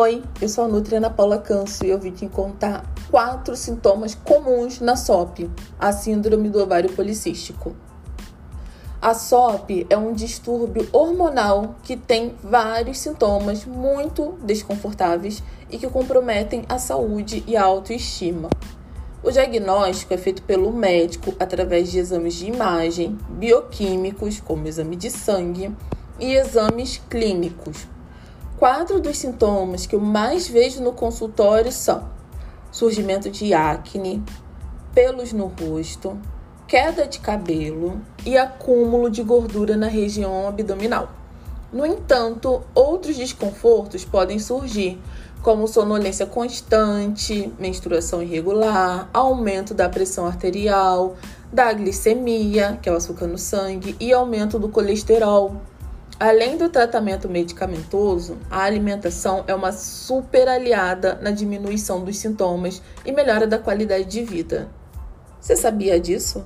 Oi, 0.00 0.22
eu 0.40 0.48
sou 0.48 0.62
a 0.62 0.68
Nutri 0.68 0.94
Ana 0.94 1.10
Paula 1.10 1.38
Canso 1.38 1.84
e 1.84 1.90
eu 1.90 1.98
vim 1.98 2.12
te 2.12 2.28
contar 2.28 2.84
quatro 3.10 3.56
sintomas 3.56 4.14
comuns 4.14 4.78
na 4.78 4.94
SOP, 4.94 5.50
a 5.76 5.90
síndrome 5.90 6.48
do 6.48 6.62
ovário 6.62 6.88
policístico. 6.92 7.74
A 9.02 9.12
SOP 9.12 9.84
é 9.90 9.96
um 9.96 10.12
distúrbio 10.12 10.88
hormonal 10.92 11.74
que 11.82 11.96
tem 11.96 12.36
vários 12.44 12.98
sintomas 12.98 13.64
muito 13.64 14.38
desconfortáveis 14.40 15.42
e 15.68 15.76
que 15.78 15.88
comprometem 15.88 16.62
a 16.68 16.78
saúde 16.78 17.42
e 17.44 17.56
a 17.56 17.64
autoestima. 17.64 18.50
O 19.20 19.32
diagnóstico 19.32 20.14
é 20.14 20.16
feito 20.16 20.42
pelo 20.42 20.72
médico 20.72 21.34
através 21.40 21.90
de 21.90 21.98
exames 21.98 22.34
de 22.34 22.46
imagem, 22.46 23.18
bioquímicos, 23.30 24.38
como 24.38 24.68
exame 24.68 24.94
de 24.94 25.10
sangue, 25.10 25.74
e 26.20 26.34
exames 26.34 27.02
clínicos, 27.10 27.88
Quatro 28.58 28.98
dos 28.98 29.16
sintomas 29.16 29.86
que 29.86 29.94
eu 29.94 30.00
mais 30.00 30.48
vejo 30.48 30.82
no 30.82 30.92
consultório 30.92 31.70
são 31.70 32.08
surgimento 32.72 33.30
de 33.30 33.54
acne, 33.54 34.20
pelos 34.92 35.32
no 35.32 35.46
rosto, 35.46 36.18
queda 36.66 37.06
de 37.06 37.20
cabelo 37.20 38.00
e 38.26 38.36
acúmulo 38.36 39.08
de 39.08 39.22
gordura 39.22 39.76
na 39.76 39.86
região 39.86 40.48
abdominal. 40.48 41.08
No 41.72 41.86
entanto, 41.86 42.60
outros 42.74 43.16
desconfortos 43.16 44.04
podem 44.04 44.40
surgir, 44.40 45.00
como 45.40 45.68
sonolência 45.68 46.26
constante, 46.26 47.52
menstruação 47.60 48.20
irregular, 48.20 49.08
aumento 49.14 49.72
da 49.72 49.88
pressão 49.88 50.26
arterial, 50.26 51.14
da 51.52 51.72
glicemia, 51.72 52.76
que 52.82 52.88
é 52.88 52.92
o 52.92 52.96
açúcar 52.96 53.28
no 53.28 53.38
sangue, 53.38 53.94
e 54.00 54.12
aumento 54.12 54.58
do 54.58 54.68
colesterol. 54.68 55.62
Além 56.20 56.56
do 56.56 56.68
tratamento 56.68 57.28
medicamentoso, 57.28 58.38
a 58.50 58.62
alimentação 58.62 59.44
é 59.46 59.54
uma 59.54 59.70
super 59.70 60.48
aliada 60.48 61.14
na 61.22 61.30
diminuição 61.30 62.04
dos 62.04 62.18
sintomas 62.18 62.82
e 63.06 63.12
melhora 63.12 63.46
da 63.46 63.56
qualidade 63.56 64.06
de 64.06 64.24
vida. 64.24 64.68
Você 65.40 65.54
sabia 65.54 66.00
disso? 66.00 66.44